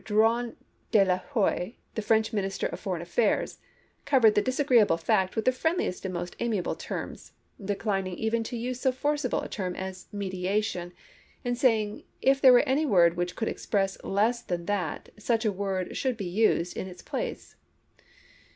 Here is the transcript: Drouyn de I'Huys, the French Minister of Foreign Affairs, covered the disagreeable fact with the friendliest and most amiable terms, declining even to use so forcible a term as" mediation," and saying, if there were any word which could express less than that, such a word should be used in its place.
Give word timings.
Drouyn 0.03 0.55
de 0.89 0.99
I'Huys, 1.05 1.73
the 1.93 2.01
French 2.01 2.33
Minister 2.33 2.65
of 2.65 2.79
Foreign 2.79 3.03
Affairs, 3.03 3.59
covered 4.03 4.33
the 4.33 4.41
disagreeable 4.41 4.97
fact 4.97 5.35
with 5.35 5.45
the 5.45 5.51
friendliest 5.51 6.05
and 6.05 6.11
most 6.15 6.35
amiable 6.39 6.73
terms, 6.73 7.33
declining 7.63 8.15
even 8.15 8.41
to 8.45 8.57
use 8.57 8.79
so 8.81 8.91
forcible 8.91 9.41
a 9.41 9.47
term 9.47 9.75
as" 9.75 10.07
mediation," 10.11 10.91
and 11.45 11.55
saying, 11.55 12.01
if 12.19 12.41
there 12.41 12.51
were 12.51 12.67
any 12.67 12.83
word 12.83 13.15
which 13.15 13.35
could 13.35 13.47
express 13.47 14.03
less 14.03 14.41
than 14.41 14.65
that, 14.65 15.09
such 15.19 15.45
a 15.45 15.51
word 15.51 15.95
should 15.95 16.17
be 16.17 16.25
used 16.25 16.75
in 16.75 16.87
its 16.87 17.03
place. 17.03 17.55